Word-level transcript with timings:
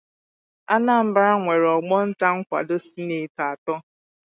Anambra 0.73 1.27
nwere 1.41 1.67
ọgbọ 1.77 1.95
nta 2.07 2.27
nkwado 2.37 2.75
Sineetị 2.87 3.41
atọ 3.51 3.75